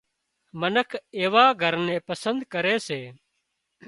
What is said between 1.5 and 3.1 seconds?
گھر نين پسند ڪري سي